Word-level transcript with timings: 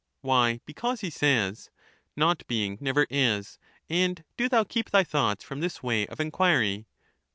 Why, 0.21 0.61
because 0.65 1.01
he 1.01 1.11
says 1.11 1.69
—* 2.03 2.05
Not 2.15 2.47
being 2.47 2.79
never 2.81 3.05
is 3.11 3.59
^ 3.63 3.83
and 3.87 4.23
do 4.35 4.49
thoa 4.49 4.65
keep 4.67 4.89
thy 4.89 5.03
thoughts 5.03 5.43
from 5.43 5.59
this 5.59 5.83
way 5.83 6.07
of 6.07 6.19
enquiry.' 6.19 6.87